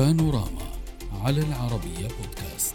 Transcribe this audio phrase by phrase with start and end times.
[0.00, 0.66] بانوراما
[1.24, 2.74] على العربية بودكاست.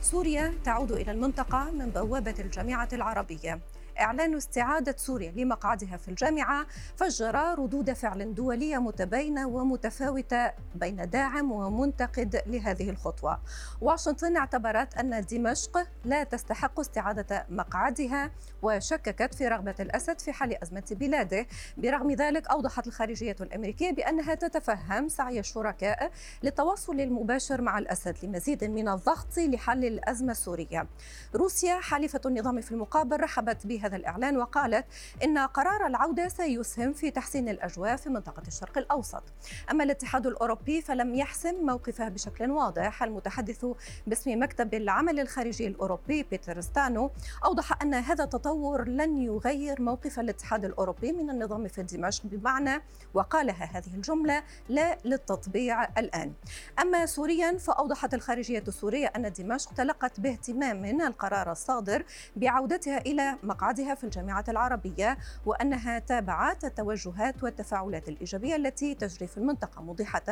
[0.00, 3.60] سوريا تعود إلى المنطقة من بوابة الجامعة العربية.
[4.00, 12.42] إعلان استعادة سوريا لمقعدها في الجامعة فجر ردود فعل دولية متباينة ومتفاوتة بين داعم ومنتقد
[12.46, 13.40] لهذه الخطوة.
[13.80, 18.30] واشنطن اعتبرت أن دمشق لا تستحق استعادة مقعدها
[18.62, 21.46] وشككت في رغبة الأسد في حل أزمة بلاده.
[21.76, 26.10] برغم ذلك أوضحت الخارجية الأمريكية بأنها تتفهم سعي الشركاء
[26.42, 30.86] للتواصل المباشر مع الأسد لمزيد من الضغط لحل الأزمة السورية.
[31.34, 34.84] روسيا حليفة النظام في المقابل رحبت بها هذا الإعلان وقالت
[35.24, 39.22] إن قرار العودة سيسهم في تحسين الأجواء في منطقة الشرق الأوسط.
[39.70, 43.02] أما الاتحاد الأوروبي فلم يحسم موقفه بشكل واضح.
[43.02, 43.66] المتحدث
[44.06, 47.10] باسم مكتب العمل الخارجي الأوروبي بيتر ستانو
[47.44, 52.82] أوضح أن هذا التطور لن يغير موقف الاتحاد الأوروبي من النظام في دمشق بمعنى
[53.14, 56.32] وقالها هذه الجملة لا للتطبيع الآن.
[56.80, 62.04] أما سوريا فأوضحت الخارجية السورية أن دمشق تلقت باهتمام القرار الصادر
[62.36, 69.38] بعودتها إلى مقعد مقعدها في الجامعة العربية وأنها تابعت التوجهات والتفاعلات الإيجابية التي تجري في
[69.38, 69.82] المنطقة.
[69.82, 70.22] موضحة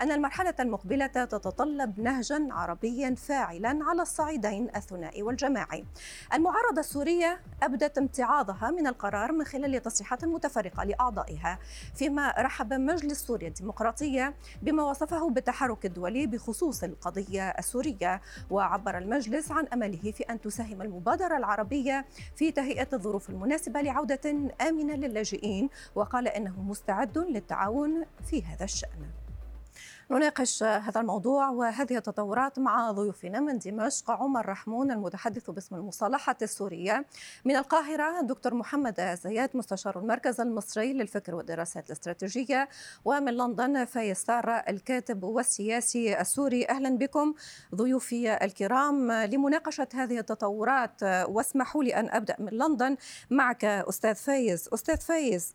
[0.00, 5.84] أن المرحلة المقبلة تتطلب نهجا عربيا فاعلا على الصعيدين الثنائي والجماعي.
[6.34, 11.58] المعارضة السورية أبدت امتعاضها من القرار من خلال تصريحات متفرقة لأعضائها
[11.94, 18.20] فيما رحب مجلس سوريا الديمقراطية بما وصفه بالتحرك الدولي بخصوص القضية السورية.
[18.50, 22.04] وعبر المجلس عن أمله في أن تساهم المبادرة العربية
[22.36, 29.23] في تهيئة الظروف المناسبة لعودة آمنة للاجئين وقال إنه مستعد للتعاون في هذا الشأن.
[30.10, 37.06] نناقش هذا الموضوع وهذه التطورات مع ضيوفنا من دمشق عمر رحمون المتحدث باسم المصالحة السورية.
[37.44, 42.68] من القاهرة دكتور محمد زياد مستشار المركز المصري للفكر والدراسات الاستراتيجية.
[43.04, 46.68] ومن لندن فايز سارة الكاتب والسياسي السوري.
[46.68, 47.34] أهلا بكم
[47.74, 49.12] ضيوفي الكرام.
[49.12, 52.96] لمناقشة هذه التطورات واسمحوا لي أن أبدأ من لندن
[53.30, 54.68] معك أستاذ فايز.
[54.74, 55.54] أستاذ فايز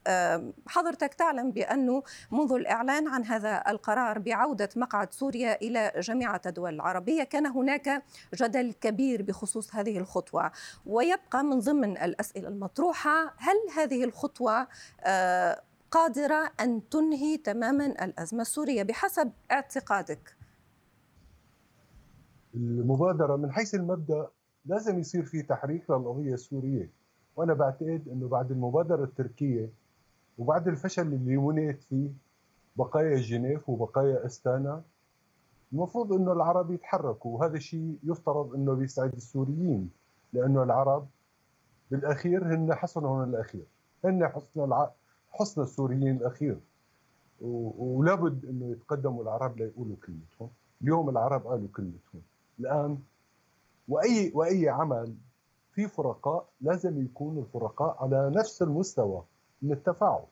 [0.67, 4.19] حضرتك تعلم بأنه منذ الإعلان عن هذا القرار
[4.49, 7.23] عودة مقعد سوريا إلى جامعة الدول العربية.
[7.23, 8.03] كان هناك
[8.35, 10.51] جدل كبير بخصوص هذه الخطوة
[10.85, 14.67] ويبقى من ضمن الأسئلة المطروحة هل هذه الخطوة
[15.01, 15.61] آه،
[15.91, 20.35] قادرة أن تنهي تماما الأزمة السورية بحسب اعتقادك؟
[22.55, 24.27] المبادرة من حيث المبدأ
[24.65, 26.91] لازم يصير في تحريك للقضية السورية.
[27.35, 29.69] وأنا بعتقد أنه بعد المبادرة التركية
[30.37, 32.09] وبعد الفشل اللي ونيت فيه
[32.79, 34.83] بقايا جنيف وبقايا أستانا.
[35.73, 39.89] المفروض إنه العرب يتحركوا وهذا الشيء يفترض إنه بيسعد السوريين
[40.33, 41.07] لأنه العرب
[41.91, 43.65] بالأخير هن حصنهم الأخير.
[44.05, 44.91] هن حصن الع...
[45.31, 46.59] حصن السوريين الأخير.
[47.41, 47.71] و...
[47.99, 50.49] ولابد إنه يتقدموا العرب ليقولوا كلمتهم.
[50.81, 52.21] اليوم العرب قالوا كلمتهم.
[52.59, 52.97] الآن
[53.87, 55.15] وأي وأي عمل
[55.73, 59.23] في فرقاء لازم يكون الفرقاء على نفس المستوى
[59.61, 60.23] من التفاعل.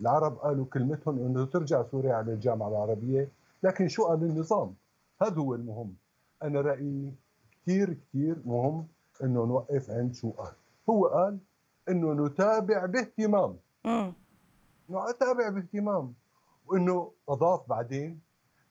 [0.00, 3.28] العرب قالوا كلمتهم إنه ترجع سوريا على الجامعة العربية
[3.62, 4.74] لكن شو قال النظام؟
[5.22, 5.94] هذا هو المهم.
[6.42, 7.14] أنا رأيي
[7.52, 8.86] كثير كثير مهم
[9.22, 10.52] إنه نوقف عند شو قال.
[10.88, 11.38] هو قال
[11.88, 13.56] إنه نتابع باهتمام.
[14.90, 16.14] نتابع باهتمام.
[16.66, 18.20] وإنه أضاف بعدين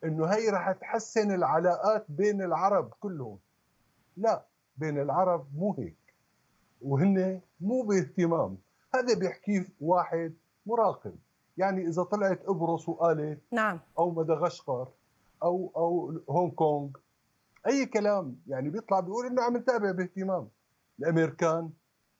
[0.03, 3.37] إنه هي رح تحسن العلاقات بين العرب كلهم.
[4.17, 4.45] لا
[4.77, 5.97] بين العرب مو هيك.
[6.81, 8.57] وهن مو باهتمام.
[8.95, 10.33] هذا بيحكيه واحد
[10.69, 11.15] مراقب.
[11.57, 13.79] يعني إذا طلعت قبرص وقالت نعم.
[13.97, 14.87] أو مدغشقر
[15.43, 16.89] أو أو هونغ كونغ
[17.67, 20.49] أي كلام يعني بيطلع بيقول إنه عم نتابع باهتمام.
[20.99, 21.69] الأمريكان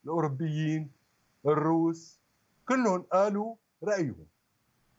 [0.04, 0.92] الأوروبيين
[1.46, 2.20] الروس
[2.70, 4.26] كلهم قالوا رأيهم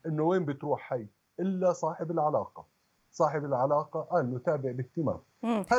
[0.06, 1.06] إنه وين بتروح هي
[1.40, 2.66] إلا صاحب العلاقة.
[3.12, 5.18] صاحب العلاقة قال نتابع باهتمام.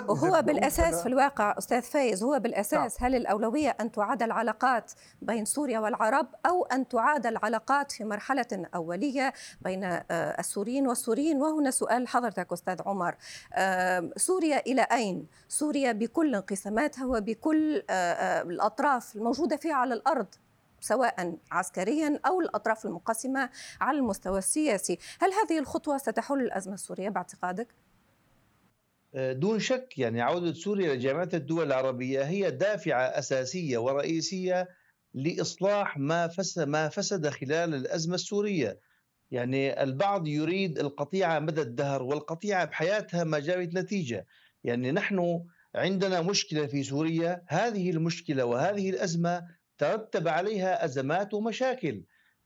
[0.07, 3.11] وهو بالأساس في الواقع أستاذ فايز هو بالأساس نعم.
[3.11, 4.91] هل الأولوية أن تعاد العلاقات
[5.21, 11.71] بين سوريا والعرب أو أن تعاد العلاقات في مرحلة أولية بين آه، السوريين والسوريين؟ وهنا
[11.71, 13.15] سؤال حضرتك أستاذ عمر.
[14.17, 20.27] سوريا إلى أين؟ سوريا بكل انقساماتها وبكل آه، آه، الأطراف الموجودة فيها على الأرض.
[20.81, 23.49] سواء عسكريا أو الأطراف المنقسمه
[23.81, 27.67] على المستوى السياسي، هل هذه الخطوة ستحل الأزمة السورية باعتقادك؟
[29.15, 34.69] آه، دون شك يعني عودة سوريا لجامعة الدول العربية هي دافعة أساسية ورئيسية
[35.13, 38.79] لإصلاح ما فسد, ما فسد خلال الأزمة السورية.
[39.31, 44.25] يعني البعض يريد القطيعة مدى الدهر والقطيعة بحياتها ما جابت نتيجة.
[44.63, 45.43] يعني نحن
[45.75, 49.47] عندنا مشكلة في سوريا هذه المشكلة وهذه الأزمة
[49.81, 52.03] ترتب عليها أزمات ومشاكل.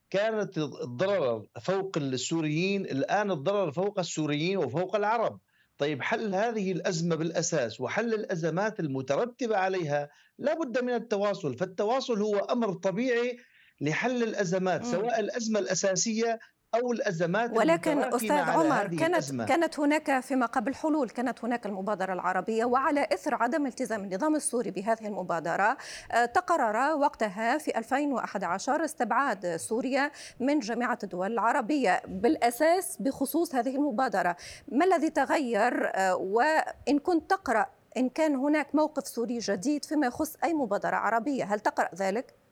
[0.09, 5.39] كانت الضرر فوق السوريين الآن الضرر فوق السوريين وفوق العرب.
[5.77, 11.57] طيب حل هذه الأزمة بالأساس وحل الأزمات المترتبة عليها لا بد من التواصل.
[11.57, 13.37] فالتواصل هو أمر طبيعي
[13.81, 16.39] لحل الأزمات سواء الأزمة الأساسية
[16.75, 19.45] أو الأزمات ولكن أستاذ عمر كانت الأزمة.
[19.45, 24.71] كانت هناك فيما قبل حلول كانت هناك المبادرة العربية وعلى إثر عدم التزام النظام السوري
[24.71, 25.77] بهذه المبادرة
[26.11, 34.35] آه، تقرر وقتها في 2011 استبعاد سوريا من جامعة الدول العربية بالأساس بخصوص هذه المبادرة.
[34.71, 37.65] ما الذي تغير؟ آه، وإن كنت تقرأ
[37.97, 42.44] إن كان هناك موقف سوري جديد فيما يخص أي مبادرة عربية هل تقرأ ذلك؟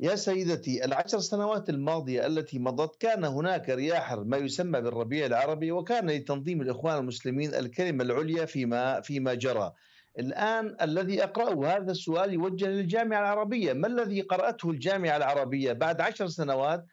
[0.00, 6.10] يا سيدتي العشر سنوات الماضية التي مضت كان هناك رياح ما يسمى بالربيع العربي وكان
[6.10, 9.72] لتنظيم الإخوان المسلمين الكلمة العليا فيما فيما جرى.
[10.18, 13.72] الآن الذي أقرأه هذا السؤال يوجه للجامعة العربية.
[13.72, 16.84] ما الذي قرأته الجامعة العربية بعد عشر سنوات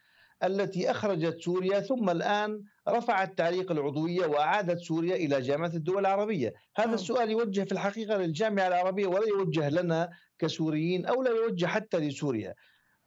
[0.44, 6.94] التي أخرجت سوريا ثم الآن رفعت تعليق العضوية وأعادت سوريا إلى جامعة الدول العربية؟ هذا
[6.94, 12.54] السؤال يوجه في الحقيقة للجامعة العربية ولا يوجه لنا كسوريين أو لا يوجه حتى لسوريا.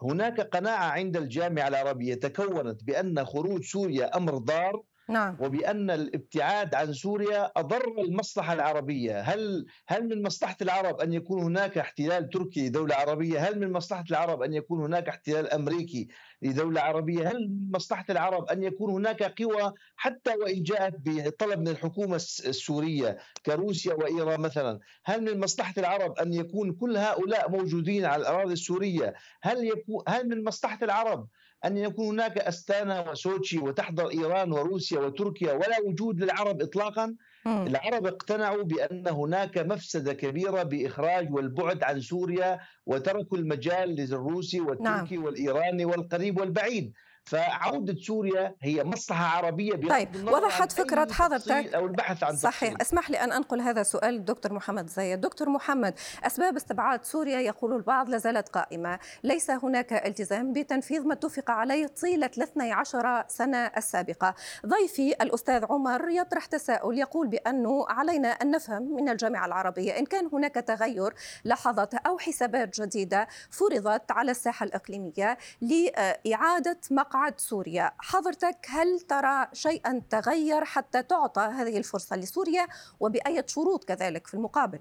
[0.01, 5.37] هناك قناعة عند الجامعة العربية تكونت بأن خروج سوريا أمر ضار نعم.
[5.39, 11.77] وبأن الابتعاد عن سوريا أضر المصلحة العربية، هل هل من مصلحة العرب أن يكون هناك
[11.77, 16.07] احتلال تركي لدولة عربية؟ هل من مصلحة العرب أن يكون هناك احتلال أمريكي
[16.41, 21.67] لدولة عربية؟ هل من مصلحة العرب أن يكون هناك قوى حتى وإن جاءت بطلب من
[21.67, 28.21] الحكومة السورية كروسيا وإيران مثلا، هل من مصلحة العرب أن يكون كل هؤلاء موجودين على
[28.21, 31.27] الأراضي السورية؟ هل يكون هل من مصلحة العرب
[31.65, 37.15] أن يكون هناك أستانا وسوتشي وتحضر إيران وروسيا وتركيا ولا وجود للعرب إطلاقا.
[37.47, 45.23] العرب اقتنعوا بأن هناك مفسدة كبيرة بإخراج والبعد عن سوريا وتركوا المجال للروسي والتركي نعم.
[45.25, 46.93] والإيراني والقريب والبعيد.
[47.27, 52.69] فعودة سوريا هي مصلحة عربية طيب وضحت فكرة حضرتك؟ أو البحث عن صحيح.
[52.69, 52.81] تفصيل.
[52.81, 55.21] اسمح لي أن أنقل هذا السؤال للدكتور محمد زايد.
[55.21, 55.93] دكتور محمد
[56.23, 58.99] أسباب استبعاد سوريا يقول البعض لازالت قائمة.
[59.23, 64.35] ليس هناك التزام بتنفيذ ما اتفق عليه طيلة 12 سنة السابقة.
[64.65, 70.29] ضيفي الأستاذ عمر يطرح تساؤل يقول بأنه علينا أن نفهم من الجامعة العربية إن كان
[70.33, 71.13] هناك تغير
[71.45, 77.91] لحظة أو حسابات جديدة فرضت على الساحة الإقليمية لإعادة مقع مقعد سوريا.
[77.99, 82.67] حضرتك هل ترى شيئا تغير حتى تعطى هذه الفرصة لسوريا
[82.99, 84.79] وبأية شروط كذلك في المقابل؟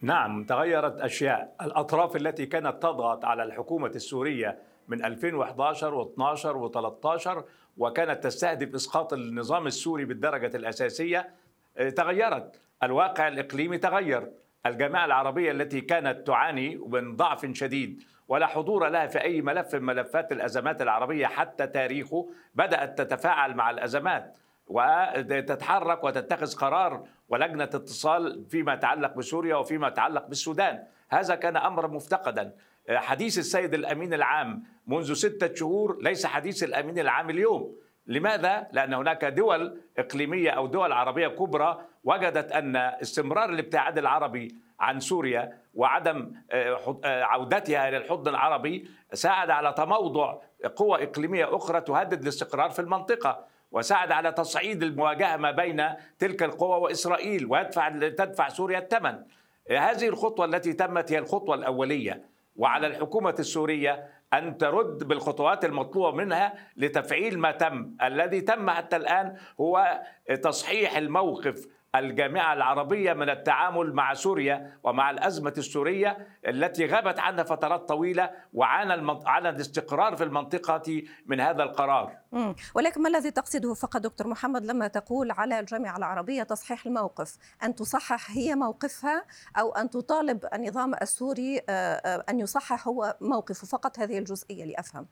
[0.00, 1.56] نعم تغيرت أشياء.
[1.62, 4.58] الأطراف التي كانت تضغط على الحكومة السورية
[4.88, 7.42] من 2011 و12 و13
[7.78, 11.30] وكانت تستهدف إسقاط النظام السوري بالدرجة الأساسية
[11.76, 12.60] آه، تغيرت.
[12.82, 14.32] الواقع الإقليمي تغير.
[14.66, 18.02] الجماعة العربية التي كانت تعاني من ضعف شديد.
[18.28, 22.28] ولا حضور لها في أي ملف من ملفات الأزمات العربية حتى تاريخه.
[22.54, 24.36] بدأت تتفاعل مع الأزمات
[24.66, 30.84] وتتحرك وتتخذ قرار ولجنة اتصال فيما يتعلق بسوريا وفيما يتعلق بالسودان.
[31.08, 32.52] هذا كان أمر مفتقدا.
[32.90, 37.76] حديث السيد الأمين العام منذ ستة شهور ليس حديث الأمين العام اليوم.
[38.06, 45.00] لماذا؟ لأن هناك دول إقليمية أو دول عربية كبرى وجدت أن استمرار الابتعاد العربي عن
[45.00, 50.38] سوريا وعدم آه، آه، عودتها إلى الحضن العربي ساعد على تموضع
[50.76, 56.80] قوى إقليمية أخرى تهدد الاستقرار في المنطقة وساعد على تصعيد المواجهة ما بين تلك القوى
[56.80, 59.22] وإسرائيل ويدفع تدفع سوريا الثمن.
[59.70, 62.22] هذه الخطوة التي تمت هي الخطوة الأولية
[62.56, 69.36] وعلى الحكومة السورية أن ترد بالخطوات المطلوبة منها لتفعيل ما تم، الذي تم حتى الآن
[69.60, 70.02] هو
[70.42, 71.66] تصحيح الموقف
[71.98, 79.18] الجامعة العربية من التعامل مع سوريا ومع الأزمة السورية التي غابت عنها فترات طويلة وعانى
[79.26, 82.16] عانى الاستقرار في المنطقة من هذا القرار.
[82.32, 82.54] مم.
[82.74, 87.74] ولكن ما الذي تقصده فقط دكتور محمد لما تقول على الجامعة العربية تصحيح الموقف؟ أن
[87.74, 89.24] تصحح هي موقفها
[89.58, 95.06] أو أن تطالب النظام السوري آه، آه، أن يصحح هو موقفه؟ فقط هذه الجزئية لأفهم.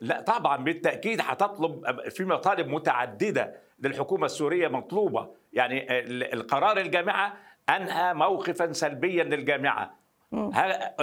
[0.00, 5.28] لا طبعا بالتأكيد هتطلب في مطالب متعددة للحكومة السورية مطلوبة.
[5.52, 5.86] يعني
[6.34, 7.36] القرار الجامعة
[7.68, 9.94] أنهى موقفا سلبيا للجامعة.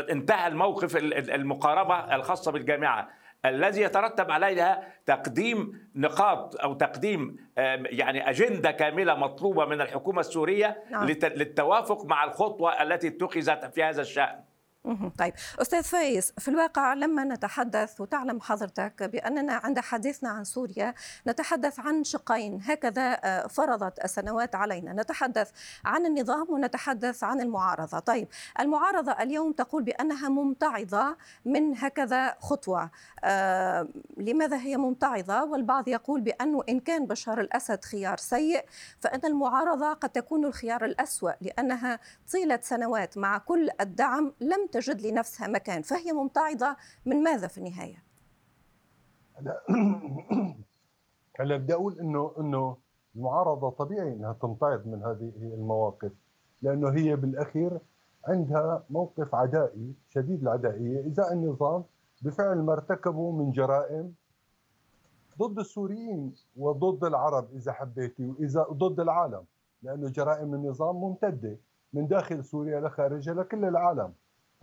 [0.09, 0.97] انتهى الموقف
[1.35, 3.09] المقاربة الخاصة بالجامعة.
[3.45, 11.05] الذي يترتب عليها تقديم نقاط أو تقديم يعني أجندة كاملة مطلوبة من الحكومة السورية نعم.
[11.05, 14.39] للتوافق مع الخطوة التي اتخذت في هذا الشأن.
[15.17, 20.93] طيب أستاذ فايز في الواقع لما نتحدث وتعلم حضرتك بأننا عند حديثنا عن سوريا
[21.27, 24.93] نتحدث عن شقين هكذا آه، فرضت السنوات علينا.
[24.93, 25.51] نتحدث
[25.85, 27.99] عن النظام ونتحدث عن المعارضة.
[27.99, 28.27] طيب
[28.59, 32.91] المعارضة اليوم تقول بأنها ممتعضة من هكذا خطوة.
[33.23, 38.65] آه لماذا هي ممتعضة؟ والبعض يقول بانه إن كان بشار الأسد خيار سيء
[38.99, 41.99] فإن المعارضة قد تكون الخيار الأسوأ لأنها
[42.33, 48.03] طيلة سنوات مع كل الدعم لم تجد لنفسها مكان فهي ممتعضة من ماذا في النهاية؟
[51.39, 52.77] هلا بدي أقول إنه إنه
[53.15, 56.11] المعارضة طبيعي إنها تمتعض من هذه المواقف
[56.61, 57.79] لأنه هي بالأخير
[58.27, 61.83] عندها موقف عدائي شديد العدائية ازاء النظام
[62.21, 64.13] بفعل ما ارتكبوا من جرائم
[65.39, 69.43] ضد السوريين وضد العرب إذا حبيتي وإذا ضد العالم
[69.83, 71.57] لأنه جرائم النظام ممتدة
[71.93, 74.13] من داخل سوريا لخارجها لكل العالم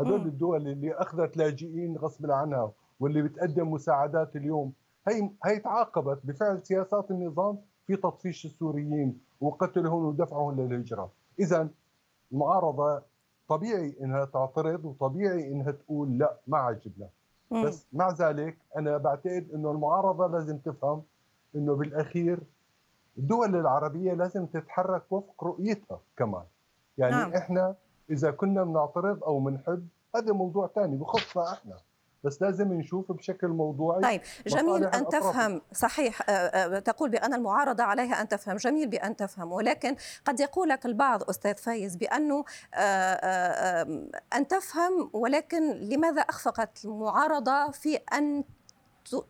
[0.00, 4.72] هذول الدول اللي أخذت لاجئين غصب عنها واللي بتقدم مساعدات اليوم
[5.08, 11.68] هي هي تعاقبت بفعل سياسات النظام في تطفيش السوريين وقتلهم ودفعهم للهجرة، اذا
[12.32, 13.02] المعارضه
[13.48, 17.08] طبيعي إنها تعترض وطبيعي إنها تقول لا ما عجبنا
[17.50, 21.02] بس مع ذلك أنا بعتقد إنه المعارضة لازم تفهم
[21.54, 22.40] إنه بالأخير
[23.18, 26.44] الدول العربية لازم تتحرك وفق رؤيتها كمان.
[26.98, 27.32] يعني نعم.
[27.34, 27.74] إحنا
[28.10, 31.76] إذا كنا بنعترض أو بنحب هذا موضوع ثاني بخصنا إحنا.
[32.24, 35.60] بس لازم نشوف بشكل موضوعي طيب جميل أن تفهم.
[35.72, 38.56] صحيح آه، آه، تقول بأن المعارضة عليها أن تفهم.
[38.56, 39.52] جميل بأن تفهم.
[39.52, 42.44] ولكن قد يقول لك البعض أستاذ فايز بأنه
[42.74, 48.44] آه، أن تفهم ولكن لماذا أخفقت المعارضة في أن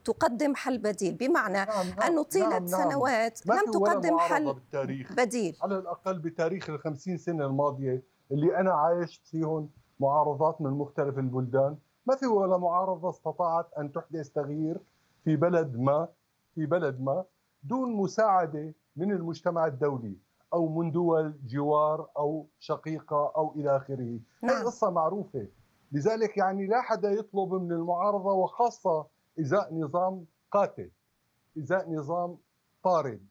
[0.03, 2.65] تقدم حل بديل؟ بمعنى نعم نعم أنه طيلة نعم.
[2.65, 5.13] نعم سنوات لم تقدم حل بالتاريخ.
[5.13, 5.57] بديل.
[5.61, 8.14] على الأقل بتاريخ الخمسين سنة الماضية.
[8.31, 11.77] اللي أنا عايشت فيهم معارضات من مختلف البلدان.
[12.05, 14.77] ما في ولا معارضة استطاعت أن تحدث تغيير
[15.23, 16.07] في بلد ما
[16.55, 17.25] في بلد ما
[17.63, 20.17] دون مساعدة من المجتمع الدولي
[20.53, 24.19] أو من دول جوار أو شقيقة أو إلى آخره.
[24.43, 24.57] نعم.
[24.57, 25.47] هي قصه معروفة.
[25.91, 29.05] لذلك يعني لا حدا يطلب من المعارضة وخاصة
[29.39, 30.91] ازاء نظام قاتل
[31.57, 32.37] ازاء نظام
[32.83, 33.21] طارد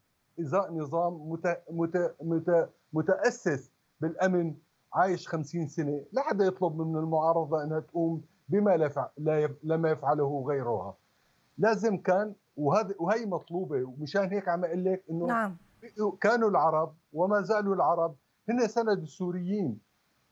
[0.40, 1.62] ازاء نظام مت...
[1.70, 2.14] مت...
[2.22, 2.70] مت...
[2.92, 3.70] متأسس
[4.00, 4.54] بالأمن
[4.94, 8.76] عايش خمسين سنة لا حدا يطلب من المعارضة أنها تقوم بما
[9.18, 10.96] لا لما يفعله غيرها.
[11.58, 15.56] لازم كان وهذا وهي مطلوبة ومشان هيك عم أقول لك أنه نعم.
[16.20, 18.16] كانوا العرب وما زالوا العرب
[18.48, 19.78] هن سند السوريين.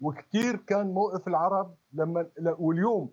[0.01, 2.27] وكثير كان موقف العرب لما
[2.59, 3.11] واليوم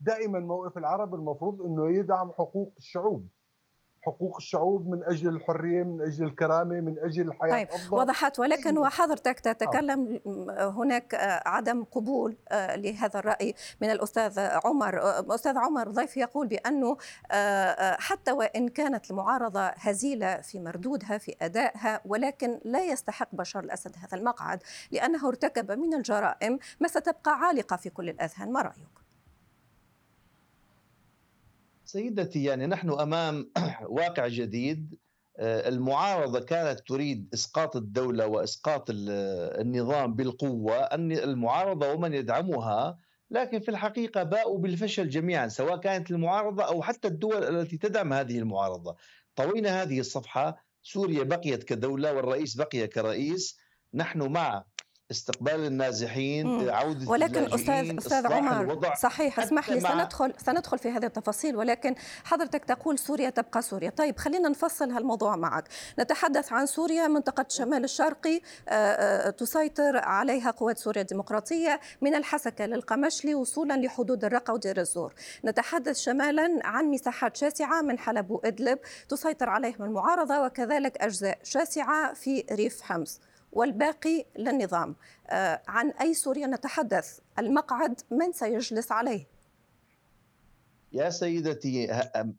[0.00, 3.28] دائما موقف العرب المفروض إنه يدعم حقوق الشعوب.
[4.02, 7.96] حقوق الشعوب من أجل الحرية من أجل الكرامة من أجل الحياة طيب أفضل.
[7.96, 8.78] وضحت ولكن.
[8.78, 10.20] وحضرتك تتكلم
[10.58, 11.14] هناك
[11.46, 15.02] عدم قبول آه، لهذا الرأي من الأستاذ عمر.
[15.02, 16.96] آه، أستاذ عمر ضيف يقول بأنه
[17.30, 23.96] آه، حتى وإن كانت المعارضة هزيلة في مردودها في أدائها ولكن لا يستحق بشار الأسد
[23.96, 28.52] هذا المقعد لأنه ارتكب من الجرائم ما ستبقى عالقة في كل الأذهان.
[28.52, 29.07] ما رأيك؟
[31.88, 33.50] سيدتي يعني نحن أمام
[33.98, 34.94] واقع جديد.
[35.38, 40.76] آه، المعارضة كانت تريد إسقاط الدولة وإسقاط النظام بالقوة.
[40.76, 42.98] أن المعارضة ومن يدعمها
[43.30, 48.38] لكن في الحقيقة باءوا بالفشل جميعا سواء كانت المعارضة أو حتى الدول التي تدعم هذه
[48.38, 48.96] المعارضة.
[49.36, 53.58] طوينا هذه الصفحة سوريا بقيت كدولة والرئيس بقي كرئيس.
[53.94, 54.64] نحن مع
[55.10, 61.56] استقبال النازحين عودة ولكن أستاذ أستاذ عمر صحيح اسمح لي سندخل سندخل في هذه التفاصيل
[61.56, 63.90] ولكن حضرتك تقول سوريا تبقى سوريا.
[63.90, 65.68] طيب خلينا نفصل هالموضوع معك.
[65.98, 72.66] نتحدث عن سوريا منطقة الشمال الشرقي آه، آه، تسيطر عليها قوات سوريا الديمقراطية من الحسكة
[72.66, 75.14] للقمشلي وصولا لحدود الرقة ودير الزور.
[75.44, 82.44] نتحدث شمالا عن مساحات شاسعة من حلب وإدلب تسيطر عليهم المعارضة وكذلك أجزاء شاسعة في
[82.52, 83.20] ريف حمص.
[83.52, 84.96] والباقي للنظام.
[85.30, 89.37] آه، عن أي سوريا نتحدث؟ المقعد من سيجلس عليه؟
[90.92, 91.88] يا سيدتي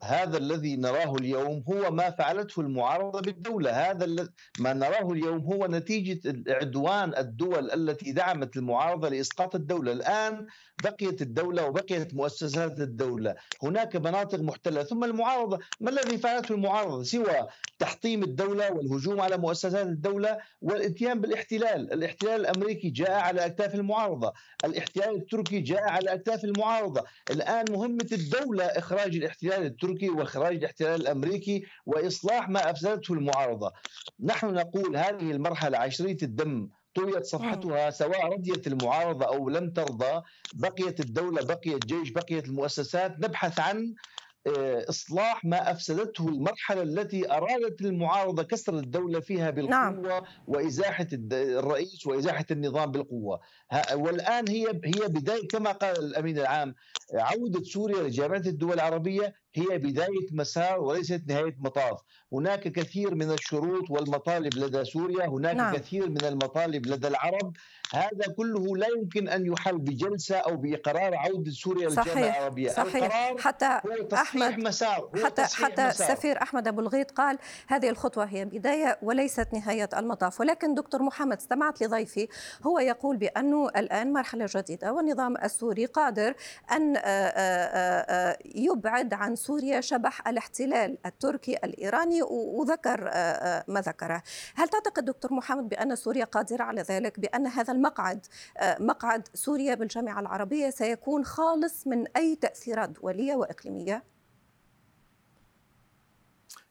[0.04, 3.72] هذا الذي نراه اليوم هو ما فعلته المعارضة بالدولة.
[3.72, 4.30] هذا
[4.60, 9.92] ما نراه اليوم هو نتيجة عدوان الدول التي دعمت المعارضة لإسقاط الدولة.
[9.92, 10.48] الآن
[10.84, 13.36] بقيت الدولة وبقيت مؤسسات الدولة.
[13.64, 14.84] هناك مناطق محتلة.
[14.84, 15.60] ثم المعارضة.
[15.80, 17.48] ما الذي فعلته المعارضة؟ سوى
[17.80, 21.94] تحطيم الدولة والهجوم على مؤسسات الدولة والإتيان بالاحتلال.
[21.94, 24.34] الاحتلال الأمريكي جاء على أكتاف المعارضة.
[24.66, 27.04] الاحتلال التركي جاء على أكتاف المعارضة.
[27.32, 33.72] الآن مهمة الدولة إخراج الاحتلال التركي وإخراج الاحتلال الأمريكي وإصلاح ما أفسدته المعارضة.
[34.20, 40.22] نحن نقول هذه المرحلة عشرية الدم طويت صفحتها سواء رضيت المعارضة أو لم ترضى
[40.54, 43.96] بقيت الدولة بقي الجيش بقيت المؤسسات نبحث عن
[44.48, 50.24] آه، إصلاح ما أفسدته المرحلة التي أرادت المعارضة كسر الدولة فيها بالقوة نعم.
[50.48, 53.40] وازاحه الرئيس وإزاحة النظام بالقوة
[53.94, 56.76] والآن هي هي بداية كما قال الأمين العام
[57.14, 62.02] عودة سوريا لجامعة الدول العربية هي بداية مسار وليست نهاية مطاف،
[62.34, 65.76] هناك كثير من الشروط والمطالب لدى سوريا، هناك نعم.
[65.76, 67.54] كثير من المطالب لدى العرب،
[67.94, 73.36] هذا كله لا يمكن أن يحل بجلسة أو بإقرار عودة سوريا للجامعة العربية، صحيح.
[73.40, 75.10] حتى هو أحمد مسار.
[75.24, 76.10] حتى حتى مسار.
[76.10, 77.38] السفير أحمد أبو الغيط قال
[77.68, 82.28] هذه الخطوة هي بداية وليست نهاية المطاف، ولكن دكتور محمد استمعت لضيفي.
[82.64, 86.34] هو يقول بأنه الآن مرحلة جديدة والنظام السوري قادر
[86.72, 93.82] أن آه، آه، آه، يبعد عن سوريا شبح الاحتلال التركي الإيراني وذكر آه، آه، ما
[93.82, 94.24] ذكره.
[94.56, 98.26] هل تعتقد دكتور محمد بأن سوريا قادرة على ذلك بأن هذا المقعد
[98.58, 104.04] آه، مقعد سوريا بالجامعة العربية سيكون خالص من أي تأثيرات دولية وإقليمية؟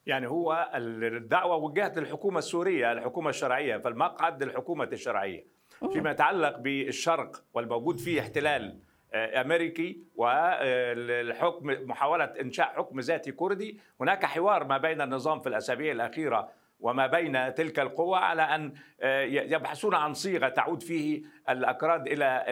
[0.07, 5.59] يعني هو الدعوة وجهت للحكومة السورية الحكومة الشرعية فالمقعد للحكومة الشرعية.
[5.93, 8.81] فيما يتعلق بالشرق والموجود فيه احتلال
[9.15, 13.81] أمريكي والحكم محاولة إنشاء حكم ذاتي كردي.
[14.01, 16.49] هناك حوار ما بين النظام في الأسابيع الأخيرة
[16.81, 22.45] وما بين تلك القوى على أن آه، يبحثون عن صيغة تعود فيه الأكراد إلى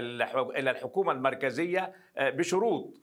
[0.56, 3.00] إلى الحكومة المركزية آه، بشروط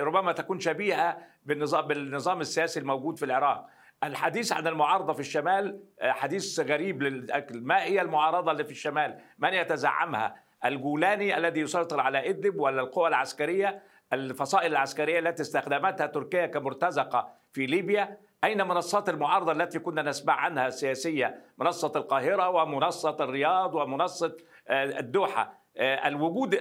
[0.00, 3.66] ربما تكون شبيهة بالنظام بالنظام السياسي الموجود في العراق.
[4.04, 7.60] الحديث عن المعارضة في الشمال حديث غريب للأكل.
[7.60, 13.08] ما هي المعارضة اللي في الشمال؟ من يتزعمها؟ الجولاني الذي يسيطر على إدلب ولا القوى
[13.08, 20.34] العسكرية الفصائل العسكرية التي استخدمتها تركيا كمرتزقة في ليبيا؟ أين منصات المعارضة التي كنا نسمع
[20.34, 24.36] عنها السياسية؟ منصة القاهرة ومنصة الرياض ومنصة
[24.68, 25.58] آه، الدوحة.
[25.76, 26.54] آه، الوجود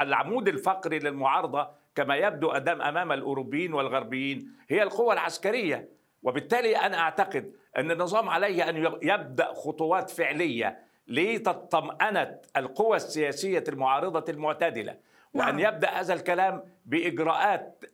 [0.00, 5.88] العمود الفقري للمعارضة كما يبدو أدام أمام الأوروبيين والغربيين هي القوى العسكرية.
[6.22, 14.96] وبالتالي أنا أعتقد أن النظام عليه أن يبدأ خطوات فعلية لتطمأنة القوى السياسية المعارضة المعتدلة.
[15.34, 15.74] وأن نعم.
[15.74, 17.84] يبدأ هذا الكلام بإجراءات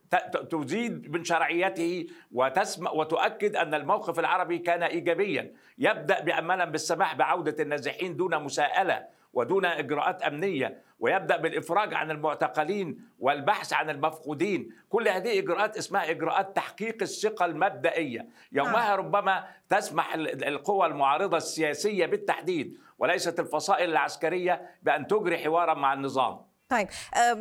[0.50, 5.52] تزيد من شرعيته وتسمع وتؤكد أن الموقف العربي كان إيجابيا.
[5.78, 10.82] يبدأ بأملا بالسماح بعودة النازحين دون مساءلة ودون إجراءات أمنية.
[11.04, 14.70] ويبدأ بالإفراج عن المعتقلين والبحث عن المفقودين.
[14.88, 18.28] كل هذه إجراءات اسمها إجراءات تحقيق الثقة المبدئية.
[18.52, 18.98] يومها نعم.
[18.98, 26.40] ربما تسمح القوى المعارضة السياسية بالتحديد وليست الفصائل العسكرية بأن تجري حوارا مع النظام.
[26.68, 26.88] طيب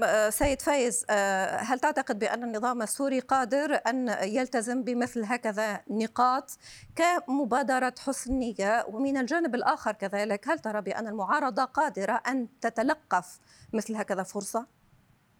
[0.03, 6.57] آه، سيد فايز آه، هل تعتقد بأن النظام السوري قادر أن يلتزم بمثل هكذا نقاط
[6.95, 13.39] كمبادرة حسن نية؟ ومن الجانب الآخر كذلك هل ترى بأن المعارضة قادرة أن تتلقف
[13.73, 14.67] مثل هكذا فرصة؟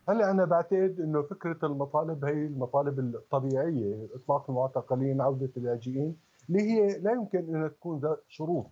[0.10, 6.18] هلا أنا بعتقد إنه فكرة المطالب هي المطالب الطبيعية إطلاق المعتقلين عودة اللاجئين؟
[6.50, 8.68] اللي هي لا يمكن إنها تكون ذات شروط.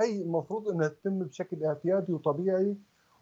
[0.00, 2.76] هي المفروض إنها تتم بشكل اعتيادي وطبيعي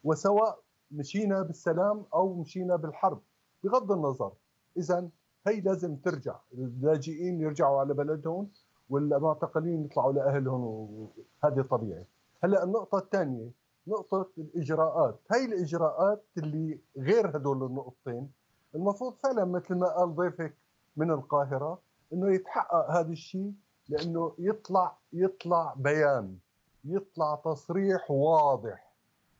[0.04, 3.20] وسواء مشينا بالسلام أو مشينا بالحرب.
[3.64, 4.32] بغض النظر
[4.76, 5.08] اذا
[5.46, 6.36] هي لازم ترجع.
[6.54, 8.48] اللاجئين يرجعوا على بلدهم
[8.90, 12.04] والمعتقلين يطلعوا لأهلهم وهذه طبيعي.
[12.44, 13.50] هلأ النقطة الثانية
[13.86, 15.18] نقطة الإجراءات.
[15.32, 18.30] هي الإجراءات اللي غير هدول النقطتين
[18.74, 20.56] المفروض فعلا مثل ما قال ضيفك
[20.96, 21.78] من القاهرة
[22.12, 23.52] إنه يتحقق هذا الشيء
[23.88, 26.38] لأنه يطلع يطلع بيان
[26.84, 28.85] يطلع تصريح واضح.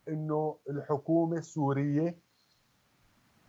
[0.08, 2.18] إنه الحكومة السورية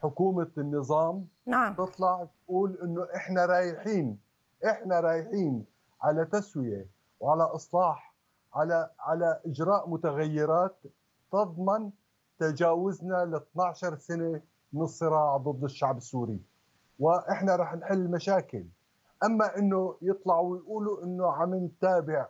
[0.04, 1.74] حكومة النظام نعم.
[1.74, 4.20] تطلع تقول إنه إحنا رايحين
[4.66, 5.66] إحنا رايحين
[6.02, 6.88] على تسوية
[7.20, 8.16] وعلى إصلاح
[8.54, 10.78] على على إجراء متغيرات
[11.32, 11.92] تضمن
[12.40, 14.42] تجاوزنا ل 12 سنة
[14.74, 16.42] من الصراع ضد الشعب السوري.
[17.00, 18.66] وإحنا رح نحل المشاكل
[19.24, 22.28] أما إنه يطلعوا ويقولوا إنه عم نتابع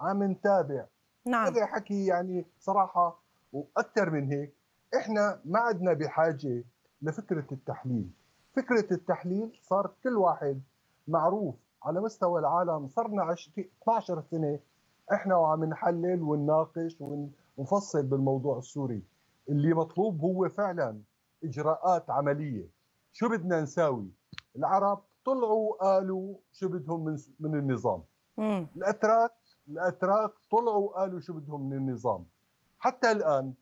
[0.00, 0.86] عم نتابع.
[1.26, 1.46] نعم.
[1.46, 3.20] هذا حكي يعني صراحة
[3.52, 4.54] وأكثر من هيك
[4.96, 6.64] إحنا ما عدنا بحاجة
[7.02, 8.10] لفكرة التحليل.
[8.56, 10.62] فكرة التحليل صار كل واحد
[11.08, 14.58] معروف على مستوى العالم صرنا 12 سنة
[15.12, 19.02] إحنا وعم نحلل ونناقش ونفصل بالموضوع السوري.
[19.48, 21.00] اللي مطلوب هو فعلا
[21.44, 22.68] إجراءات عملية.
[23.12, 24.10] شو بدنا نساوي؟
[24.56, 28.02] العرب طلعوا قالوا شو بدهم من من النظام.
[28.76, 29.32] الاتراك
[29.68, 32.24] الأتراك طلعوا قالوا شو بدهم من النظام.
[32.78, 33.54] حتى الآن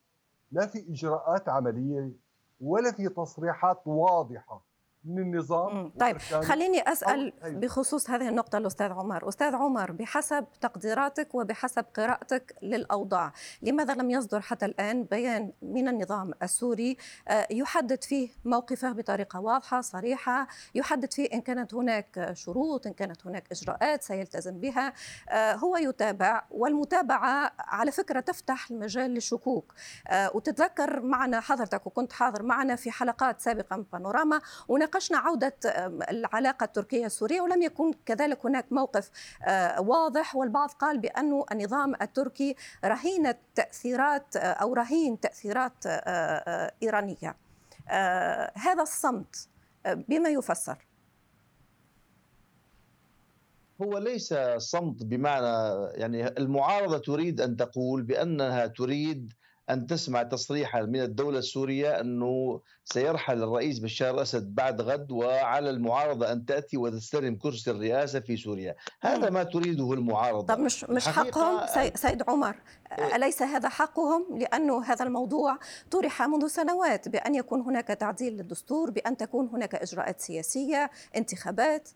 [0.53, 2.13] لا في إجراءات عملية
[2.61, 4.66] ولا في تصريحات واضحة.
[5.07, 9.29] من النظام طيب خليني أسأل بخصوص هذه النقطة الأستاذ عمر.
[9.29, 16.33] أستاذ عمر بحسب تقديراتك وبحسب قراءتك للأوضاع لماذا لم يصدر حتى الآن بيان من النظام
[16.43, 16.97] السوري؟
[17.29, 23.27] آه، يحدد فيه موقفه بطريقة واضحة صريحة يحدد فيه إن كانت هناك شروط إن كانت
[23.27, 24.93] هناك إجراءات سيلتزم بها.
[25.29, 29.75] آه، هو يتابع والمتابعة على فكرة تفتح المجال للشكوك.
[30.09, 34.41] آه، وتتذكر معنا حضرتك وكنت حاضر معنا في حلقات سابقه من بانوراما
[34.97, 35.55] وناقشنا عودة
[36.11, 39.11] العلاقة التركية السورية ولم يكن كذلك هناك موقف
[39.45, 45.87] آه، واضح والبعض قال بأن النظام التركي رهين تأثيرات أو رهين تأثيرات
[46.83, 47.37] إيرانية.
[48.55, 49.49] هذا الصمت
[49.87, 50.87] بما يفسر.
[53.83, 59.33] هو ليس صمت بمعنى يعني المعارضة تريد أن تقول بأنها تريد
[59.71, 66.33] أن تسمع تصريحا من الدولة السورية أنه سيرحل الرئيس بشار الأسد بعد غد وعلى المعارضة
[66.33, 68.77] أن تأتي وتستلم كرسي الرئاسة في سوريا.
[69.01, 70.55] هذا ما تريده المعارضة.
[70.55, 72.57] طب مش, مش حقهم؟ سيد عمر
[72.99, 73.17] إيه.
[73.17, 75.59] أليس هذا حقهم؟ لأنه هذا الموضوع
[75.91, 81.89] طرح منذ سنوات بأن يكون هناك تعديل للدستور بأن تكون هناك إجراءات سياسية انتخابات.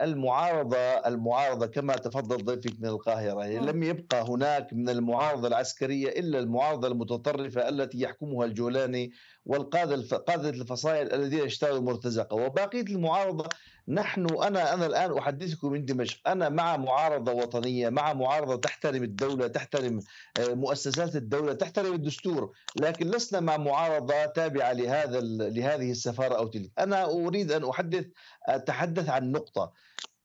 [0.00, 6.38] المعارضة المعارضة كما تفضل ضيفك من القاهرة يعني لم يبقى هناك من المعارضة العسكرية إلا
[6.38, 9.12] المعارضة المتطرفة التي يحكمها الجولاني
[9.46, 13.48] والقادة قادة الفصائل الذين اشتروا المرتزقة وبقية المعارضة
[13.88, 16.28] نحن أنا أنا الآن أحدثكم من دمشق.
[16.28, 20.00] أنا مع معارضة وطنية مع معارضة تحترم الدولة تحترم
[20.38, 25.20] آه، مؤسسات الدولة تحترم الدستور لكن لسنا مع معارضة تابعة لهذا
[25.50, 26.70] لهذه السفارة أو تلك.
[26.78, 28.06] أنا أريد أن أحدث
[28.48, 29.72] أتحدث عن نقطة.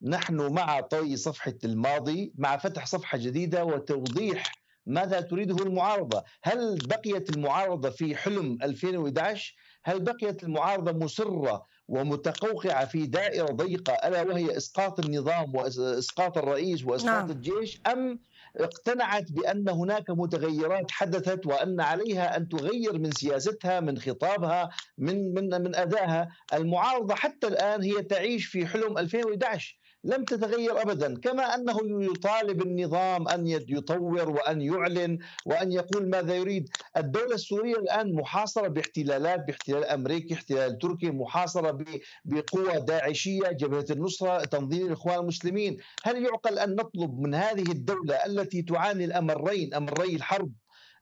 [0.01, 4.43] نحن مع طي صفحة الماضي مع فتح صفحة جديدة وتوضيح
[4.85, 6.23] ماذا تريده المعارضة.
[6.43, 14.21] هل بقيت المعارضة في حلم 2011 هل بقيت المعارضة مصرة ومتقوقعة في دائرة ضيقة ألا
[14.21, 17.31] وهي إسقاط النظام وإسقاط الرئيس وإسقاط نعم.
[17.31, 18.19] الجيش أم
[18.57, 25.61] اقتنعت بأن هناك متغيرات حدثت وأن عليها أن تغير من سياستها من خطابها من من
[25.61, 31.77] من أدائها المعارضة حتى الآن هي تعيش في حلم 2011 لم تتغير ابدا كما أنه
[31.83, 36.69] يطالب النظام أن يطور وأن يعلن وأن يقول ماذا يريد.
[36.97, 41.77] الدولة السورية الآن محاصرة باحتلالات باحتلال أمريكي احتلال تركي محاصرة
[42.25, 45.77] بقوى داعشية جبهة النصرة تنظيم الإخوان المسلمين.
[46.03, 50.51] هل يعقل أن نطلب من هذه الدولة التي تعاني الأمرين أمري الحرب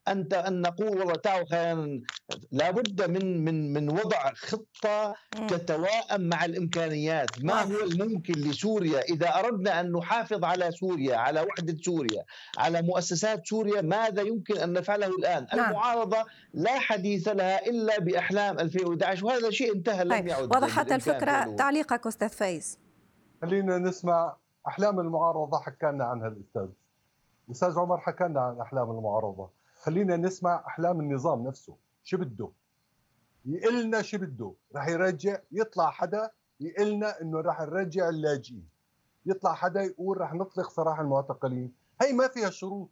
[0.08, 2.00] ان أن نقول والله تعالوا خلينا
[2.52, 5.14] لابد من من من وضع خطة
[5.48, 11.76] تتواءم مع الإمكانيات، ما هو الممكن لسوريا؟ إذا أردنا أن نحافظ على سوريا، على وحدة
[11.82, 12.24] سوريا،
[12.58, 15.70] على مؤسسات سوريا، ماذا يمكن أن نفعله الآن؟ نعم.
[15.70, 21.56] المعارضة لا حديث لها إلا بأحلام 2011 وهذا شيء انتهى لم طيب، يعد وضحت الفكرة.
[21.56, 22.78] تعليقك أستاذ فايز.
[23.42, 24.36] خلينا نسمع
[24.68, 26.66] أحلام المعارضة حكى لنا عنها الأستاذ.
[27.48, 29.59] الأستاذ عمر حكى لنا عن أحلام المعارضة.
[29.80, 31.76] خلينا نسمع أحلام النظام نفسه.
[32.02, 32.50] شو بده؟
[33.44, 34.54] يقلنا شو بده.
[34.76, 38.68] رح يرجع يطلع حدا يقلنا إنه رح نرجع اللاجئين.
[39.26, 41.72] يطلع حدا يقول رح نطلق سراح المعتقلين.
[42.02, 42.88] هي ما فيها شروط.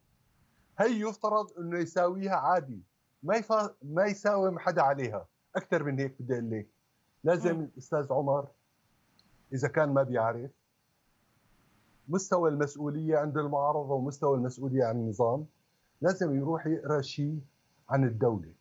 [0.79, 2.83] هي يفترض إنه يساويها عادي.
[3.23, 3.75] ما يفا...
[3.83, 5.27] ما يساوم حدا عليها.
[5.57, 6.69] أكثر من هيك بدي أقول لك.
[7.25, 8.49] لازم الأستاذ عمر
[9.53, 10.51] إذا كان ما بيعرف
[12.09, 15.47] مستوى المسؤولية عند المعارضة ومستوى المسؤولية عن النظام.
[16.01, 17.41] لازم يروح يقرأ شيء
[17.89, 18.53] عن الدولة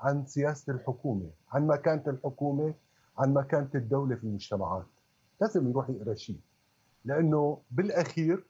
[0.00, 2.74] عن سياسة الحكومة عن مكانة الحكومة
[3.18, 4.86] عن مكانة الدولة في المجتمعات.
[5.40, 6.40] لازم يروح يقرأ شيء.
[7.04, 8.46] لأنه بالأخير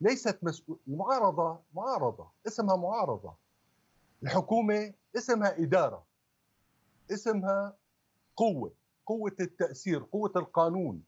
[0.00, 3.34] ليست مسؤول المعارضه معارضة اسمها معارضة.
[4.22, 6.04] الحكومة اسمها إدارة
[7.12, 7.76] اسمها
[8.36, 8.72] قوة
[9.06, 11.02] قوة التأثير قوة القانون.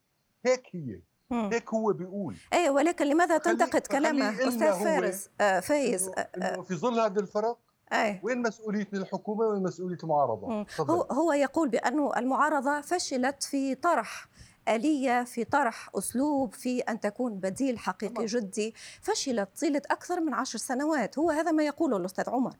[0.46, 1.00] هيك هي.
[1.32, 2.36] هيك هو بيقول.
[2.52, 7.58] إيه ولكن لماذا تنتقد كلامه؟ أستاذ فارس آه فايز إنه, إنه في ظل هذا الفرق
[7.92, 8.20] أيه.
[8.22, 14.28] وين مسؤولية الحكومة وين مسؤولية المعارضة؟ هو, هو يقول بأن المعارضة فشلت في طرح
[14.68, 18.74] آلية في طرح أسلوب في أن تكون بديل حقيقي جدي.
[19.02, 21.18] فشلت طيلة أكثر من عشر سنوات.
[21.18, 22.56] هو هذا ما يقوله الأستاذ عمر.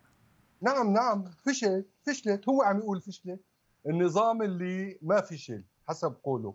[0.63, 1.25] نعم نعم.
[1.47, 2.49] فشل فشلت.
[2.49, 3.41] هو عم يقول فشلت.
[3.87, 6.55] النظام اللي ما فشل حسب قوله.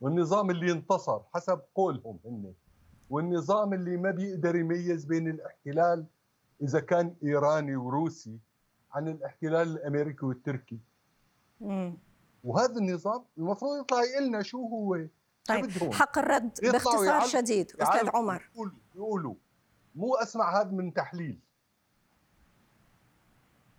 [0.00, 2.54] والنظام اللي انتصر حسب قولهم هن.
[3.10, 6.06] والنظام اللي ما بيقدر يميز بين الاحتلال
[6.62, 8.38] إذا كان إيراني وروسي
[8.92, 10.78] عن الاحتلال الأمريكي والتركي.
[11.60, 11.98] مم.
[12.44, 15.06] وهذا النظام المفروض يطلع يقول لنا شو هو.
[15.48, 18.50] طيب حق الرد باختصار شديد أستاذ عمر.
[18.54, 19.34] يقولوا يقولوا.
[19.94, 21.40] مو أسمع هذا من تحليل.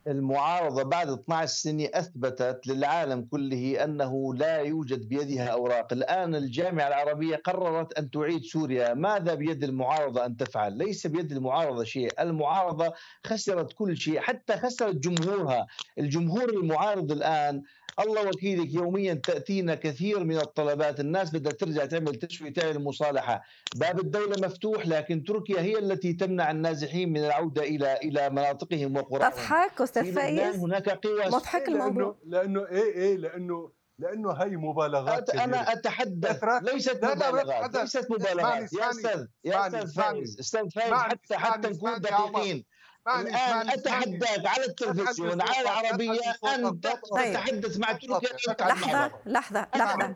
[0.07, 5.93] المعارضة بعد 12 سنة أثبتت للعالم كله أنه لا يوجد بيدها أوراق.
[5.93, 8.93] الآن الجامعة العربية قررت أن تعيد سوريا.
[8.93, 12.11] ماذا بيد المعارضة أن تفعل؟ ليس بيد المعارضة شيء.
[12.19, 12.93] المعارضة
[13.27, 15.67] خسرت كل شيء حتى خسرت جمهورها.
[15.97, 17.63] الجمهور المعارض الآن
[17.99, 20.99] الله وكيلك يوميا تأتينا كثير من الطلبات.
[20.99, 23.43] الناس بدها ترجع تعمل تشوي تعمل مصالحه
[23.75, 29.31] باب الدولة مفتوح لكن تركيا هي التي تمنع النازحين من العودة إلى إلى مناطقهم وقراهم
[29.31, 32.15] تضحك أستاذ فايز هناك قوى مضحك الموضوع.
[32.25, 36.43] لأنه لأنه إيه إيه لأنه لأنه هي مبالغات أت أنا أتحدث.
[36.61, 38.73] ليست مبالغات ليست مبالغات.
[38.73, 42.65] يا أستاذ يا أستاذ فايز أستاذ فايز حتى حتى نكون دقيقين.
[43.07, 46.19] الآن اتحداك على التلفزيون على العربية
[46.55, 50.15] أن تتحدث مع تركيا لحظة لحظة لحظة.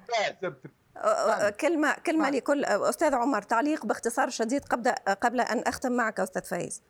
[1.50, 6.84] كلمة كلمة لكل أستاذ عمر تعليق باختصار شديد قبل قبل أن أختم معك أستاذ فايز.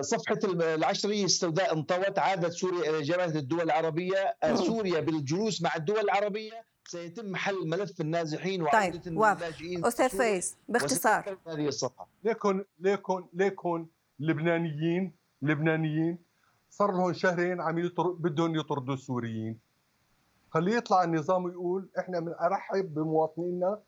[0.00, 6.64] صفحة العشرية السوداء انطوت عادت سوريا إلى جامعة الدول العربية سوريا بالجلوس مع الدول العربية.
[6.86, 11.38] سيتم حل ملف النازحين وعودة طيب اللاجئين أستاذ فايز باختصار.
[11.46, 11.72] هذه
[12.24, 13.86] ليكن ليكن ليكن
[14.20, 16.18] لبنانيين لبنانيين
[16.70, 18.10] صار لهم شهرين عم يطر...
[18.10, 19.58] بدهم يطردوا السوريين.
[20.50, 23.80] خليه يطلع النظام ويقول إحنا بنرحب بمواطنينا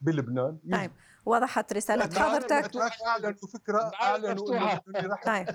[0.00, 0.58] بلبنان.
[0.72, 0.90] طيب
[1.26, 2.76] وضحت رسالة حضرتك.
[3.06, 4.74] أعلنوا فكرة أعلنوا
[5.26, 5.46] طيب.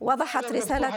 [0.00, 0.90] وضحت رسالة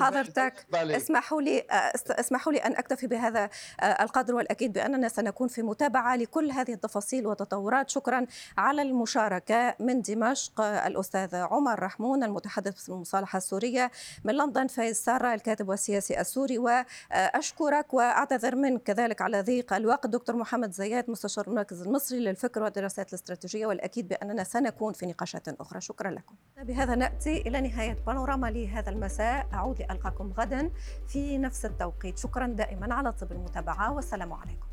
[0.00, 0.66] حضرتك.
[0.74, 1.66] اسمحوا لي
[2.10, 3.50] اسمحوا لي أن أكتفي بهذا
[3.82, 7.90] القدر والأكيد بأننا سنكون في متابعة لكل هذه التفاصيل والتطورات.
[7.90, 8.26] شكرا
[8.58, 13.90] على المشاركة من دمشق الأستاذ عمر رحمون المتحدث في المصالحة السورية
[14.24, 16.58] من لندن فايز سارة الكاتب والسياسي السوري.
[16.58, 20.06] وأشكرك وأعتذر منك كذلك على ضيق الوقت.
[20.06, 23.49] دكتور محمد زياد مستشار المركز المصري للفكر والدراسات الاستراتيجية.
[23.50, 25.80] الاستراتيجية والأكيد بأننا سنكون في نقاشات أخرى.
[25.80, 26.34] شكرا لكم.
[26.62, 29.46] بهذا نأتي إلى نهاية بانوراما لهذا المساء.
[29.52, 30.70] أعود لألقاكم غدا
[31.08, 32.18] في نفس التوقيت.
[32.18, 34.69] شكرا دائما على طيب المتابعة والسلام عليكم.